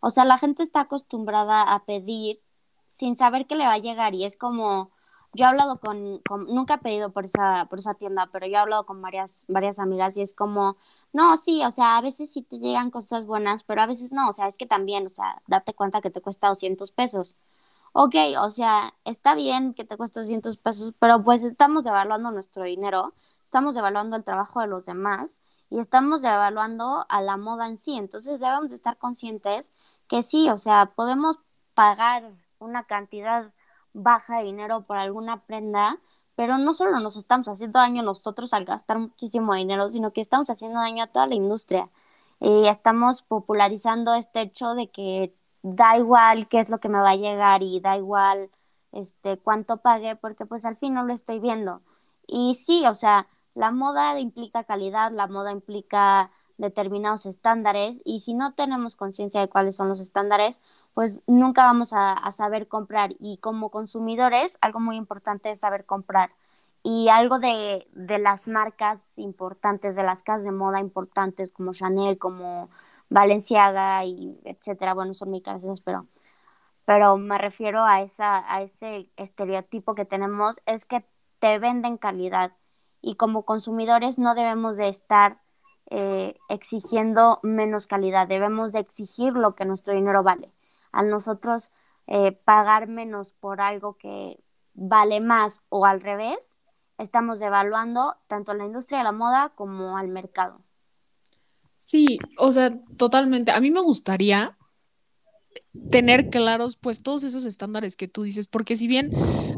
o 0.00 0.10
sea, 0.10 0.24
la 0.24 0.38
gente 0.38 0.62
está 0.62 0.80
acostumbrada 0.82 1.62
a 1.62 1.84
pedir 1.84 2.38
sin 2.86 3.16
saber 3.16 3.46
que 3.46 3.56
le 3.56 3.66
va 3.66 3.74
a 3.74 3.78
llegar 3.78 4.14
y 4.14 4.24
es 4.24 4.36
como, 4.36 4.90
yo 5.32 5.46
he 5.46 5.48
hablado 5.48 5.78
con, 5.80 6.22
nunca 6.48 6.74
he 6.74 6.78
pedido 6.78 7.10
por 7.12 7.24
esa, 7.24 7.66
por 7.70 7.78
esa 7.80 7.94
tienda, 7.94 8.28
pero 8.32 8.46
yo 8.46 8.54
he 8.54 8.56
hablado 8.58 8.86
con 8.86 9.02
varias, 9.02 9.44
varias 9.48 9.78
amigas 9.78 10.16
y 10.16 10.22
es 10.22 10.34
como, 10.34 10.74
no, 11.14 11.36
sí, 11.38 11.64
o 11.64 11.70
sea, 11.70 11.96
a 11.96 12.02
veces 12.02 12.32
sí 12.32 12.42
te 12.42 12.58
llegan 12.58 12.90
cosas 12.90 13.26
buenas, 13.26 13.64
pero 13.64 13.80
a 13.82 13.86
veces 13.86 14.12
no, 14.12 14.28
o 14.28 14.32
sea, 14.34 14.48
es 14.48 14.58
que 14.58 14.66
también, 14.66 15.06
o 15.06 15.10
sea, 15.10 15.42
date 15.46 15.74
cuenta 15.74 16.02
que 16.02 16.10
te 16.10 16.20
cuesta 16.20 16.48
200 16.48 16.92
pesos. 16.92 17.36
Ok, 17.92 18.16
o 18.40 18.50
sea, 18.50 18.94
está 19.04 19.34
bien 19.36 19.74
que 19.74 19.84
te 19.84 19.96
cueste 19.96 20.20
200 20.20 20.56
pesos, 20.58 20.94
pero 20.98 21.22
pues 21.24 21.44
estamos 21.44 21.84
devaluando 21.84 22.30
nuestro 22.32 22.64
dinero, 22.64 23.14
estamos 23.44 23.74
devaluando 23.76 24.16
el 24.16 24.24
trabajo 24.24 24.60
de 24.60 24.66
los 24.66 24.86
demás 24.86 25.40
y 25.70 25.78
estamos 25.78 26.22
devaluando 26.22 27.06
a 27.08 27.22
la 27.22 27.36
moda 27.36 27.68
en 27.68 27.78
sí. 27.78 27.96
Entonces 27.96 28.40
debemos 28.40 28.70
de 28.70 28.76
estar 28.76 28.98
conscientes 28.98 29.72
que 30.08 30.22
sí, 30.22 30.50
o 30.50 30.58
sea, 30.58 30.86
podemos 30.96 31.38
pagar 31.74 32.32
una 32.58 32.84
cantidad 32.84 33.52
baja 33.92 34.38
de 34.38 34.44
dinero 34.44 34.82
por 34.82 34.96
alguna 34.96 35.44
prenda, 35.46 35.98
pero 36.36 36.58
no 36.58 36.74
solo 36.74 37.00
nos 37.00 37.16
estamos 37.16 37.48
haciendo 37.48 37.78
daño 37.78 38.02
nosotros 38.02 38.52
al 38.52 38.64
gastar 38.64 38.98
muchísimo 38.98 39.54
dinero, 39.54 39.90
sino 39.90 40.12
que 40.12 40.20
estamos 40.20 40.50
haciendo 40.50 40.80
daño 40.80 41.04
a 41.04 41.06
toda 41.08 41.26
la 41.26 41.34
industria. 41.34 41.90
Y 42.40 42.66
estamos 42.66 43.22
popularizando 43.22 44.14
este 44.14 44.42
hecho 44.42 44.74
de 44.74 44.88
que 44.90 45.34
da 45.62 45.96
igual 45.96 46.48
qué 46.48 46.58
es 46.60 46.68
lo 46.70 46.78
que 46.80 46.88
me 46.88 46.98
va 46.98 47.10
a 47.10 47.16
llegar 47.16 47.62
y 47.62 47.80
da 47.80 47.96
igual 47.96 48.50
este 48.92 49.38
cuánto 49.38 49.78
pague, 49.78 50.16
porque 50.16 50.46
pues 50.46 50.64
al 50.64 50.76
fin 50.76 50.94
no 50.94 51.04
lo 51.04 51.12
estoy 51.12 51.38
viendo. 51.40 51.82
Y 52.26 52.54
sí, 52.54 52.86
o 52.86 52.94
sea, 52.94 53.28
la 53.54 53.70
moda 53.70 54.18
implica 54.20 54.64
calidad, 54.64 55.12
la 55.12 55.26
moda 55.26 55.52
implica 55.52 56.30
determinados 56.58 57.26
estándares 57.26 58.00
y 58.04 58.20
si 58.20 58.34
no 58.34 58.54
tenemos 58.54 58.96
conciencia 58.96 59.40
de 59.40 59.48
cuáles 59.48 59.76
son 59.76 59.88
los 59.88 60.00
estándares, 60.00 60.60
pues 60.94 61.20
nunca 61.26 61.64
vamos 61.64 61.92
a, 61.94 62.30
saber 62.32 62.68
comprar. 62.68 63.14
Y 63.20 63.38
como 63.38 63.70
consumidores, 63.70 64.58
algo 64.60 64.80
muy 64.80 64.96
importante 64.96 65.50
es 65.50 65.60
saber 65.60 65.84
comprar. 65.86 66.32
Y 66.82 67.08
algo 67.08 67.38
de, 67.38 67.88
de, 67.92 68.18
las 68.18 68.48
marcas 68.48 69.18
importantes, 69.18 69.96
de 69.96 70.04
las 70.04 70.22
casas 70.22 70.44
de 70.44 70.52
moda 70.52 70.80
importantes 70.80 71.50
como 71.52 71.72
Chanel, 71.72 72.18
como 72.18 72.70
Valenciaga 73.10 74.04
y 74.04 74.38
etcétera, 74.44 74.94
bueno, 74.94 75.14
son 75.14 75.30
muy 75.30 75.40
caras 75.42 75.64
pero, 75.84 76.06
pero 76.84 77.16
me 77.18 77.38
refiero 77.38 77.84
a, 77.84 78.02
esa, 78.02 78.52
a 78.52 78.62
ese 78.62 79.08
estereotipo 79.16 79.94
que 79.94 80.04
tenemos, 80.04 80.60
es 80.66 80.84
que 80.84 81.04
te 81.38 81.58
venden 81.58 81.98
calidad 81.98 82.52
y 83.02 83.16
como 83.16 83.44
consumidores 83.44 84.18
no 84.18 84.34
debemos 84.34 84.76
de 84.76 84.88
estar 84.88 85.40
eh, 85.90 86.36
exigiendo 86.48 87.40
menos 87.42 87.86
calidad, 87.86 88.28
debemos 88.28 88.72
de 88.72 88.80
exigir 88.80 89.34
lo 89.34 89.54
que 89.54 89.64
nuestro 89.64 89.94
dinero 89.94 90.22
vale 90.22 90.52
a 90.94 91.02
nosotros 91.02 91.72
eh, 92.06 92.32
pagar 92.32 92.86
menos 92.88 93.32
por 93.32 93.60
algo 93.60 93.96
que 93.96 94.38
vale 94.74 95.20
más 95.20 95.62
o 95.68 95.86
al 95.86 96.00
revés, 96.00 96.56
estamos 96.98 97.40
devaluando 97.40 98.16
tanto 98.28 98.52
a 98.52 98.54
la 98.54 98.64
industria 98.64 98.98
de 98.98 99.04
la 99.04 99.12
moda 99.12 99.52
como 99.54 99.98
al 99.98 100.08
mercado. 100.08 100.60
Sí, 101.76 102.18
o 102.38 102.52
sea, 102.52 102.78
totalmente. 102.96 103.52
A 103.52 103.60
mí 103.60 103.70
me 103.70 103.80
gustaría 103.80 104.54
tener 105.90 106.30
claros 106.30 106.76
pues 106.76 107.02
todos 107.02 107.24
esos 107.24 107.44
estándares 107.44 107.96
que 107.96 108.08
tú 108.08 108.22
dices, 108.22 108.46
porque 108.46 108.76
si 108.76 108.86
bien 108.86 109.10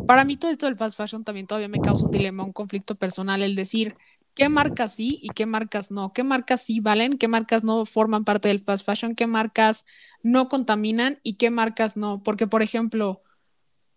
para 0.07 0.25
mí 0.25 0.37
todo 0.37 0.50
esto 0.50 0.66
del 0.66 0.76
fast 0.76 0.97
fashion 0.97 1.25
también 1.25 1.47
todavía 1.47 1.69
me 1.69 1.81
causa 1.81 2.07
un 2.07 2.11
dilema, 2.11 2.45
un 2.45 2.52
conflicto 2.52 2.95
personal, 2.95 3.43
el 3.43 3.55
decir, 3.55 3.97
qué 4.37 4.49
marcas 4.50 4.95
sí 4.95 5.19
y 5.23 5.31
qué 5.31 5.47
marcas 5.47 5.90
no, 5.90 6.12
qué 6.12 6.23
marcas 6.23 6.62
sí 6.62 6.81
valen, 6.81 7.14
qué 7.14 7.26
marcas 7.26 7.64
no 7.64 7.87
forman 7.87 8.25
parte 8.25 8.49
del 8.49 8.61
fast 8.61 8.85
fashion, 8.85 9.14
qué 9.16 9.26
marcas 9.26 9.85
no 10.23 10.49
contaminan 10.49 11.19
y 11.23 11.37
qué 11.37 11.50
marcas 11.50 11.97
no. 11.97 12.23
Porque, 12.23 12.47
por 12.47 12.62
ejemplo, 12.62 13.23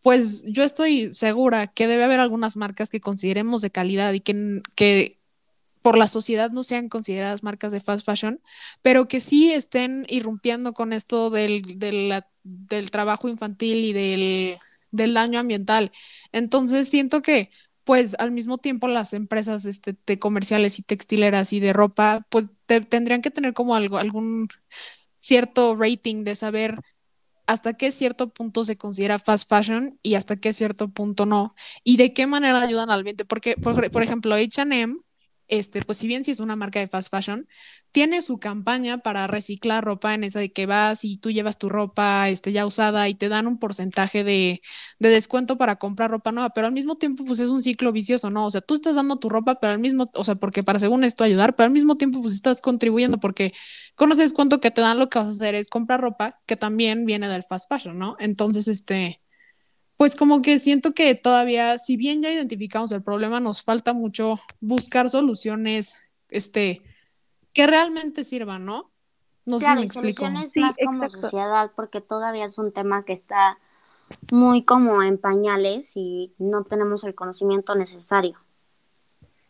pues 0.01 0.46
yo 0.46 0.63
estoy 0.63 1.13
segura 1.13 1.67
que 1.67 1.88
debe 1.88 2.05
haber 2.05 2.22
algunas 2.22 2.55
marcas 2.55 2.89
que 2.89 3.01
consideremos 3.01 3.62
de 3.62 3.69
calidad 3.69 4.13
y 4.13 4.22
que, 4.22 4.62
que 4.75 5.19
por 5.81 5.98
la 5.98 6.08
sociedad 6.08 6.51
no 6.51 6.63
sean 6.63 6.88
consideradas 6.88 7.43
marcas 7.43 7.74
de 7.74 7.81
fast 7.81 8.05
fashion, 8.05 8.41
pero 8.81 9.10
que 9.10 9.19
sí 9.19 9.51
estén 9.51 10.05
irrumpiendo 10.08 10.74
con 10.74 10.93
esto 10.93 11.29
del, 11.29 11.77
del 12.43 12.91
trabajo 12.91 13.27
infantil 13.27 13.84
y 13.84 13.93
del, 13.93 14.58
del 14.91 15.13
daño 15.13 15.39
ambiental. 15.39 15.91
Entonces 16.31 16.88
siento 16.88 17.22
que 17.22 17.51
pues 17.83 18.15
al 18.19 18.31
mismo 18.31 18.57
tiempo 18.57 18.88
las 18.88 19.13
empresas 19.13 19.65
este, 19.65 19.95
de 20.05 20.19
comerciales 20.19 20.79
y 20.79 20.83
textileras 20.83 21.53
y 21.53 21.59
de 21.59 21.74
ropa, 21.74 22.25
pues 22.29 22.45
tendrían 22.65 23.21
que 23.21 23.31
tener 23.31 23.53
como 23.53 23.75
algo, 23.75 23.98
algún 23.98 24.48
cierto 25.17 25.75
rating 25.75 26.24
de 26.24 26.36
saber 26.36 26.79
hasta 27.48 27.74
qué 27.74 27.91
cierto 27.91 28.29
punto 28.29 28.63
se 28.63 28.77
considera 28.77 29.17
fast 29.17 29.50
fashion 29.50 30.00
y 30.03 30.15
hasta 30.15 30.36
qué 30.36 30.53
cierto 30.53 30.89
punto 30.89 31.25
no, 31.25 31.55
y 31.83 31.98
de 31.98 32.13
qué 32.13 32.27
manera 32.27 32.62
ayudan 32.62 32.91
al 32.91 33.00
ambiente, 33.00 33.25
porque 33.25 33.55
por, 33.55 34.03
ejemplo 34.03 34.36
H&M 34.36 34.98
este, 35.48 35.81
pues 35.81 35.98
si 35.98 36.07
bien 36.07 36.24
si 36.24 36.31
es 36.31 36.39
una 36.39 36.55
marca 36.55 36.79
de 36.79 36.88
fast 36.88 37.09
fashion, 37.09 37.48
tiene 37.91 38.22
su 38.22 38.38
campaña 38.39 39.00
para 39.00 39.27
reciclar 39.27 39.84
ropa 39.84 40.13
en 40.13 40.24
esa 40.24 40.39
de 40.39 40.51
que 40.51 40.65
vas 40.65 41.03
y 41.03 41.17
tú 41.17 41.31
llevas 41.31 41.58
tu 41.58 41.69
ropa 41.69 42.29
este, 42.29 42.51
ya 42.51 42.65
usada 42.65 43.10
y 43.10 43.15
te 43.15 43.29
dan 43.29 43.48
un 43.48 43.58
porcentaje 43.58 44.24
de, 44.24 44.62
de, 45.00 45.10
descuento 45.10 45.58
para 45.58 45.77
comprar 45.77 46.12
ropa 46.12 46.31
nueva, 46.31 46.51
pero 46.51 46.67
al 46.67 46.74
mismo 46.74 46.98
tiempo 46.98 47.25
pues 47.25 47.39
es 47.39 47.50
un 47.50 47.62
ciclo 47.62 47.91
vicioso, 47.91 48.29
¿no? 48.29 48.46
O 48.46 48.50
sea, 48.50 48.62
tú 48.62 48.75
estás 48.75 48.96
dando 48.96 49.17
tu 49.17 49.29
ropa, 49.29 49.60
pero 49.60 49.74
al 49.74 49.79
mismo, 49.79 50.10
o 50.13 50.24
sea, 50.24 50.36
porque 50.36 50.63
para 50.63 50.79
según 50.79 51.03
esto 51.03 51.24
ayudar, 51.24 51.55
pero 51.55 51.65
al 51.65 51.74
mismo 51.74 51.98
tiempo 51.98 52.22
pues 52.22 52.34
estás 52.34 52.62
contribuyendo 52.62 53.19
porque 53.19 53.53
conoces 53.96 54.34
cuánto 54.34 54.62
que 54.62 54.72
te 54.72 54.81
dan, 54.81 55.00
lo 55.00 55.10
que 55.10 55.19
vas 55.19 55.27
a 55.27 55.31
hacer 55.31 55.55
es 55.55 55.69
comprar 55.69 56.01
ropa 56.01 56.36
que 56.46 56.55
también 56.55 57.05
viene 57.05 57.27
del 57.27 57.43
fast 57.43 57.69
fashion, 57.69 57.98
¿no? 57.98 58.15
Entonces, 58.19 58.67
este 58.67 59.22
pues 60.00 60.15
como 60.15 60.41
que 60.41 60.60
siento 60.60 60.93
que 60.93 61.13
todavía, 61.13 61.77
si 61.77 61.98
bien 61.98 62.22
ya 62.22 62.31
identificamos 62.31 62.89
el 62.93 63.03
problema, 63.03 63.41
nos 63.41 63.63
falta 63.63 63.91
mucho 63.91 64.39
buscar 64.62 65.10
soluciones, 65.10 65.98
este, 66.29 66.81
que 67.53 67.68
realmente 67.68 68.24
sirvan, 68.24 68.65
¿no? 68.65 68.91
No 69.46 69.60
sé 69.60 69.65
si 69.65 69.75
me 69.75 69.84
explico. 69.84 70.25
Soluciones 70.25 70.58
más 70.58 70.75
como 70.84 71.10
sociedad, 71.10 71.72
porque 71.75 72.01
todavía 72.01 72.46
es 72.46 72.58
un 72.58 72.72
tema 72.72 73.03
que 73.03 73.13
está 73.13 73.58
muy 74.32 74.63
como 74.63 75.01
en 75.03 75.18
pañales 75.18 75.94
y 75.96 76.34
no 76.38 76.63
tenemos 76.63 77.03
el 77.03 77.15
conocimiento 77.15 77.75
necesario. 77.75 78.38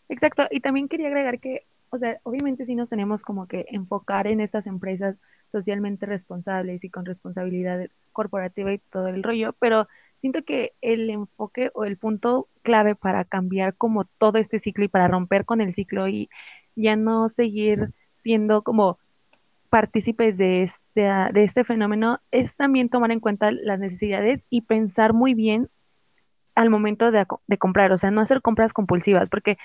Exacto, 0.09 0.43
y 0.49 0.59
también 0.59 0.87
quería 0.87 1.07
agregar 1.07 1.39
que, 1.39 1.67
o 1.91 1.97
sea, 1.97 2.19
obviamente 2.23 2.65
sí 2.65 2.75
nos 2.75 2.89
tenemos 2.89 3.21
como 3.21 3.47
que 3.47 3.65
enfocar 3.69 4.27
en 4.27 4.41
estas 4.41 4.67
empresas 4.67 5.19
socialmente 5.45 6.05
responsables 6.05 6.83
y 6.83 6.89
con 6.89 7.05
responsabilidad 7.05 7.87
corporativa 8.11 8.73
y 8.73 8.79
todo 8.79 9.07
el 9.07 9.23
rollo, 9.23 9.53
pero 9.59 9.87
siento 10.15 10.43
que 10.43 10.73
el 10.81 11.09
enfoque 11.09 11.71
o 11.73 11.85
el 11.85 11.97
punto 11.97 12.47
clave 12.63 12.95
para 12.95 13.23
cambiar 13.23 13.75
como 13.75 14.05
todo 14.05 14.39
este 14.39 14.59
ciclo 14.59 14.83
y 14.83 14.87
para 14.87 15.07
romper 15.07 15.45
con 15.45 15.61
el 15.61 15.73
ciclo 15.73 16.07
y 16.07 16.29
ya 16.75 16.95
no 16.95 17.29
seguir 17.29 17.93
siendo 18.15 18.61
como 18.61 18.97
partícipes 19.69 20.37
de 20.37 20.63
este, 20.63 21.01
de 21.01 21.43
este 21.43 21.63
fenómeno 21.63 22.19
es 22.31 22.55
también 22.55 22.89
tomar 22.89 23.11
en 23.11 23.19
cuenta 23.19 23.51
las 23.51 23.79
necesidades 23.79 24.43
y 24.49 24.61
pensar 24.61 25.13
muy 25.13 25.33
bien 25.33 25.69
al 26.55 26.69
momento 26.69 27.11
de, 27.11 27.25
de 27.47 27.57
comprar, 27.57 27.91
o 27.91 27.97
sea, 27.97 28.11
no 28.11 28.21
hacer 28.21 28.41
compras 28.41 28.73
compulsivas, 28.73 29.29
porque 29.29 29.57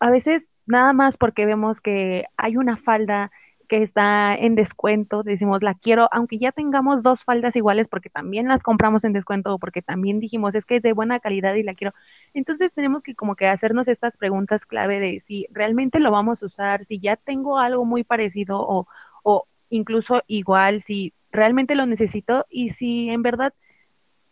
a 0.00 0.10
veces 0.10 0.48
nada 0.66 0.92
más 0.92 1.16
porque 1.16 1.46
vemos 1.46 1.80
que 1.80 2.24
hay 2.36 2.56
una 2.56 2.76
falda 2.76 3.30
que 3.72 3.82
está 3.82 4.34
en 4.34 4.54
descuento, 4.54 5.22
decimos 5.22 5.62
la 5.62 5.72
quiero, 5.72 6.06
aunque 6.12 6.36
ya 6.36 6.52
tengamos 6.52 7.02
dos 7.02 7.24
faldas 7.24 7.56
iguales 7.56 7.88
porque 7.88 8.10
también 8.10 8.46
las 8.46 8.62
compramos 8.62 9.02
en 9.04 9.14
descuento 9.14 9.54
o 9.54 9.58
porque 9.58 9.80
también 9.80 10.20
dijimos 10.20 10.54
es 10.54 10.66
que 10.66 10.76
es 10.76 10.82
de 10.82 10.92
buena 10.92 11.20
calidad 11.20 11.54
y 11.54 11.62
la 11.62 11.72
quiero. 11.72 11.94
Entonces 12.34 12.74
tenemos 12.74 13.02
que 13.02 13.14
como 13.14 13.34
que 13.34 13.46
hacernos 13.46 13.88
estas 13.88 14.18
preguntas 14.18 14.66
clave 14.66 15.00
de 15.00 15.20
si 15.20 15.46
realmente 15.50 16.00
lo 16.00 16.10
vamos 16.10 16.42
a 16.42 16.46
usar, 16.46 16.84
si 16.84 16.98
ya 16.98 17.16
tengo 17.16 17.58
algo 17.58 17.86
muy 17.86 18.04
parecido 18.04 18.60
o, 18.60 18.88
o 19.22 19.46
incluso 19.70 20.22
igual, 20.26 20.82
si 20.82 21.14
realmente 21.30 21.74
lo 21.74 21.86
necesito 21.86 22.44
y 22.50 22.70
si 22.70 23.08
en 23.08 23.22
verdad 23.22 23.54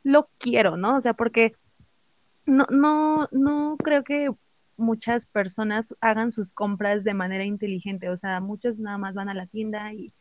lo 0.02 0.28
quiero, 0.36 0.76
¿no? 0.76 0.96
O 0.96 1.00
sea, 1.00 1.14
porque 1.14 1.52
no, 2.44 2.66
no, 2.68 3.26
no 3.32 3.78
creo 3.78 4.04
que 4.04 4.28
muchas 4.80 5.26
personas 5.26 5.94
hagan 6.00 6.32
sus 6.32 6.52
compras 6.52 7.04
de 7.04 7.14
manera 7.14 7.44
inteligente. 7.44 8.10
O 8.10 8.16
sea, 8.16 8.40
muchos 8.40 8.78
nada 8.78 8.98
más 8.98 9.14
van 9.14 9.28
a 9.28 9.34
la 9.34 9.46
tienda 9.46 9.92
y, 9.92 10.12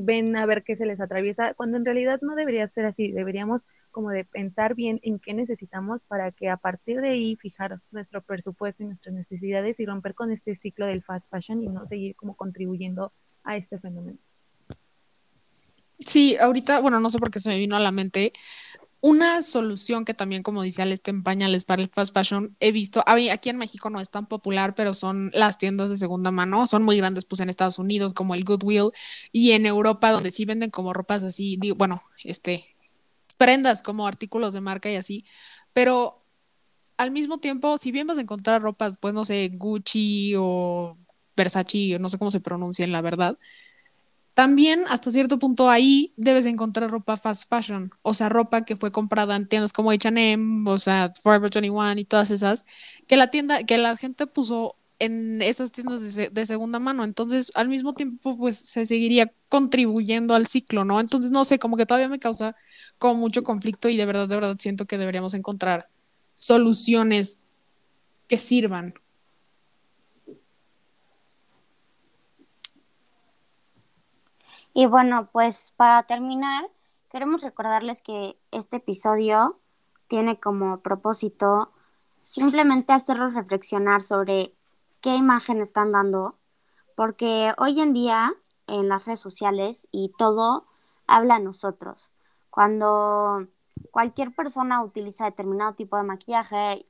ven 0.00 0.34
a 0.36 0.46
ver 0.46 0.62
qué 0.64 0.76
se 0.76 0.86
les 0.86 0.98
atraviesa, 0.98 1.52
cuando 1.52 1.76
en 1.76 1.84
realidad 1.84 2.20
no 2.22 2.34
debería 2.36 2.66
ser 2.68 2.86
así. 2.86 3.12
Deberíamos 3.12 3.66
como 3.90 4.10
de 4.10 4.24
pensar 4.24 4.74
bien 4.74 4.98
en 5.02 5.18
qué 5.18 5.34
necesitamos 5.34 6.02
para 6.04 6.32
que 6.32 6.48
a 6.48 6.56
partir 6.56 7.02
de 7.02 7.10
ahí 7.10 7.36
fijar 7.36 7.80
nuestro 7.90 8.22
presupuesto 8.22 8.82
y 8.82 8.86
nuestras 8.86 9.14
necesidades 9.14 9.78
y 9.80 9.86
romper 9.86 10.14
con 10.14 10.32
este 10.32 10.54
ciclo 10.54 10.86
del 10.86 11.02
fast 11.02 11.28
fashion 11.30 11.62
y 11.62 11.68
no 11.68 11.86
seguir 11.86 12.16
como 12.16 12.34
contribuyendo 12.34 13.12
a 13.44 13.56
este 13.58 13.78
fenómeno. 13.78 14.18
Sí, 15.98 16.36
ahorita, 16.36 16.80
bueno, 16.80 17.00
no 17.00 17.10
sé 17.10 17.18
por 17.18 17.30
qué 17.30 17.40
se 17.40 17.48
me 17.48 17.58
vino 17.58 17.76
a 17.76 17.80
la 17.80 17.92
mente 17.92 18.32
una 19.04 19.42
solución 19.42 20.06
que 20.06 20.14
también, 20.14 20.42
como 20.42 20.62
dice 20.62 20.80
Alex, 20.80 21.02
en 21.08 21.22
pañales 21.22 21.66
para 21.66 21.82
el 21.82 21.90
fast 21.90 22.14
fashion, 22.14 22.56
he 22.58 22.72
visto, 22.72 23.04
aquí 23.06 23.50
en 23.50 23.58
México 23.58 23.90
no 23.90 24.00
es 24.00 24.08
tan 24.08 24.24
popular, 24.24 24.74
pero 24.74 24.94
son 24.94 25.30
las 25.34 25.58
tiendas 25.58 25.90
de 25.90 25.98
segunda 25.98 26.30
mano, 26.30 26.66
son 26.66 26.84
muy 26.84 26.96
grandes 26.96 27.26
pues 27.26 27.40
en 27.40 27.50
Estados 27.50 27.78
Unidos 27.78 28.14
como 28.14 28.34
el 28.34 28.44
Goodwill 28.44 28.92
y 29.30 29.52
en 29.52 29.66
Europa 29.66 30.10
donde 30.10 30.30
sí 30.30 30.46
venden 30.46 30.70
como 30.70 30.94
ropas 30.94 31.22
así, 31.22 31.58
digo, 31.60 31.76
bueno, 31.76 32.00
este, 32.24 32.64
prendas 33.36 33.82
como 33.82 34.06
artículos 34.06 34.54
de 34.54 34.62
marca 34.62 34.90
y 34.90 34.96
así, 34.96 35.26
pero 35.74 36.24
al 36.96 37.10
mismo 37.10 37.36
tiempo, 37.36 37.76
si 37.76 37.92
bien 37.92 38.06
vas 38.06 38.16
a 38.16 38.22
encontrar 38.22 38.62
ropas, 38.62 38.96
pues 38.98 39.12
no 39.12 39.26
sé, 39.26 39.50
Gucci 39.52 40.32
o 40.38 40.96
Versace, 41.36 41.98
no 42.00 42.08
sé 42.08 42.16
cómo 42.16 42.30
se 42.30 42.40
pronuncien, 42.40 42.90
la 42.90 43.02
verdad, 43.02 43.38
también 44.34 44.84
hasta 44.88 45.12
cierto 45.12 45.38
punto 45.38 45.70
ahí 45.70 46.12
debes 46.16 46.44
encontrar 46.44 46.90
ropa 46.90 47.16
fast 47.16 47.48
fashion, 47.48 47.92
o 48.02 48.14
sea, 48.14 48.28
ropa 48.28 48.64
que 48.64 48.74
fue 48.76 48.90
comprada 48.90 49.36
en 49.36 49.46
tiendas 49.48 49.72
como 49.72 49.92
H&M, 49.92 50.68
o 50.68 50.78
sea, 50.78 51.12
Forever 51.22 51.50
21 51.52 52.00
y 52.00 52.04
todas 52.04 52.30
esas, 52.30 52.64
que 53.06 53.16
la 53.16 53.28
tienda, 53.28 53.62
que 53.62 53.78
la 53.78 53.96
gente 53.96 54.26
puso 54.26 54.74
en 54.98 55.40
esas 55.40 55.70
tiendas 55.70 56.14
de, 56.14 56.30
de, 56.30 56.46
segunda 56.46 56.80
mano, 56.80 57.04
entonces 57.04 57.52
al 57.54 57.68
mismo 57.68 57.94
tiempo 57.94 58.36
pues 58.36 58.56
se 58.56 58.86
seguiría 58.86 59.32
contribuyendo 59.48 60.34
al 60.34 60.46
ciclo, 60.46 60.84
¿no? 60.84 61.00
Entonces 61.00 61.30
no 61.30 61.44
sé, 61.44 61.58
como 61.60 61.76
que 61.76 61.86
todavía 61.86 62.08
me 62.08 62.18
causa 62.18 62.56
como 62.98 63.14
mucho 63.14 63.44
conflicto 63.44 63.88
y 63.88 63.96
de 63.96 64.06
verdad, 64.06 64.28
de 64.28 64.34
verdad 64.34 64.56
siento 64.58 64.86
que 64.86 64.98
deberíamos 64.98 65.34
encontrar 65.34 65.88
soluciones 66.34 67.38
que 68.28 68.38
sirvan. 68.38 68.94
Y 74.74 74.86
bueno, 74.86 75.28
pues 75.32 75.72
para 75.76 76.02
terminar, 76.02 76.68
queremos 77.08 77.42
recordarles 77.42 78.02
que 78.02 78.36
este 78.50 78.78
episodio 78.78 79.60
tiene 80.08 80.40
como 80.40 80.80
propósito 80.80 81.70
simplemente 82.24 82.92
hacerlos 82.92 83.34
reflexionar 83.34 84.02
sobre 84.02 84.52
qué 85.00 85.14
imagen 85.14 85.60
están 85.60 85.92
dando, 85.92 86.34
porque 86.96 87.54
hoy 87.58 87.80
en 87.80 87.92
día 87.92 88.32
en 88.66 88.88
las 88.88 89.04
redes 89.04 89.20
sociales 89.20 89.86
y 89.92 90.12
todo 90.18 90.66
habla 91.06 91.36
a 91.36 91.38
nosotros. 91.40 92.10
Cuando 92.50 93.46
cualquier 93.92 94.34
persona 94.34 94.82
utiliza 94.82 95.26
determinado 95.26 95.74
tipo 95.74 95.96
de 95.96 96.02
maquillaje, 96.02 96.84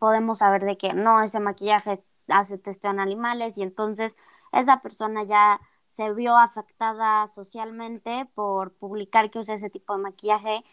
podemos 0.00 0.38
saber 0.38 0.64
de 0.64 0.76
que 0.76 0.94
no, 0.94 1.22
ese 1.22 1.38
maquillaje 1.38 2.02
hace 2.26 2.58
testeo 2.58 2.90
en 2.90 2.98
animales 2.98 3.56
y 3.56 3.62
entonces 3.62 4.16
esa 4.50 4.80
persona 4.80 5.22
ya 5.22 5.60
se 5.94 6.12
vio 6.12 6.36
afectada 6.36 7.28
socialmente 7.28 8.26
por 8.34 8.72
publicar 8.72 9.30
que 9.30 9.38
usa 9.38 9.54
ese 9.54 9.70
tipo 9.70 9.94
de 9.94 10.02
maquillaje. 10.02 10.64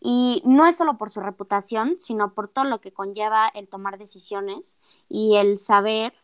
Y 0.00 0.42
no 0.46 0.66
es 0.66 0.76
solo 0.78 0.96
por 0.96 1.10
su 1.10 1.20
reputación, 1.20 1.96
sino 1.98 2.32
por 2.32 2.48
todo 2.48 2.64
lo 2.64 2.80
que 2.80 2.90
conlleva 2.90 3.48
el 3.48 3.68
tomar 3.68 3.98
decisiones 3.98 4.78
y 5.06 5.36
el 5.36 5.58
saber 5.58 6.14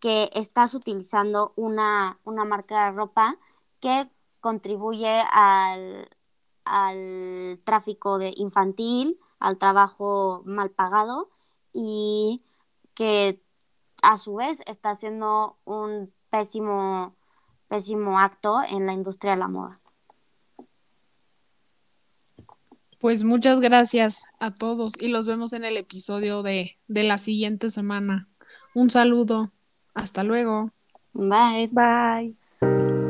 que 0.00 0.30
estás 0.32 0.74
utilizando 0.74 1.52
una, 1.56 2.18
marca 2.24 2.86
de 2.86 2.92
ropa 2.92 3.34
que 3.80 4.10
contribuye 4.40 5.22
al, 5.30 6.08
al 6.64 7.60
tráfico 7.64 8.16
de 8.18 8.32
infantil, 8.34 9.20
al 9.40 9.58
trabajo 9.58 10.42
mal 10.46 10.70
pagado 10.70 11.28
y 11.74 12.42
que 12.94 13.42
a 14.02 14.16
su 14.16 14.36
vez 14.36 14.60
está 14.66 14.90
haciendo 14.90 15.58
un 15.66 16.14
pésimo 16.30 17.14
pésimo 17.70 18.18
acto 18.18 18.60
en 18.68 18.84
la 18.84 18.92
industria 18.92 19.32
de 19.32 19.38
la 19.38 19.48
moda. 19.48 19.78
Pues 22.98 23.24
muchas 23.24 23.60
gracias 23.60 24.24
a 24.40 24.52
todos 24.52 25.00
y 25.00 25.08
los 25.08 25.24
vemos 25.24 25.54
en 25.54 25.64
el 25.64 25.78
episodio 25.78 26.42
de, 26.42 26.76
de 26.88 27.04
la 27.04 27.16
siguiente 27.16 27.70
semana. 27.70 28.28
Un 28.74 28.90
saludo. 28.90 29.52
Hasta 29.94 30.22
luego. 30.24 30.72
Bye. 31.14 31.70
Bye. 31.72 33.09